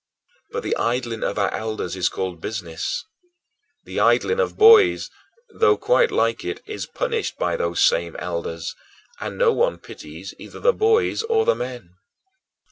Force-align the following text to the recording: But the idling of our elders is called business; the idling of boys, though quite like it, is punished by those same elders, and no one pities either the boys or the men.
But 0.49 0.63
the 0.63 0.75
idling 0.77 1.21
of 1.23 1.37
our 1.37 1.53
elders 1.53 1.95
is 1.95 2.09
called 2.09 2.41
business; 2.41 3.05
the 3.83 3.99
idling 3.99 4.39
of 4.39 4.57
boys, 4.57 5.11
though 5.53 5.77
quite 5.77 6.09
like 6.09 6.43
it, 6.43 6.59
is 6.65 6.87
punished 6.87 7.37
by 7.37 7.55
those 7.55 7.85
same 7.85 8.15
elders, 8.15 8.73
and 9.19 9.37
no 9.37 9.53
one 9.53 9.77
pities 9.77 10.33
either 10.39 10.59
the 10.59 10.73
boys 10.73 11.21
or 11.21 11.45
the 11.45 11.53
men. 11.53 11.97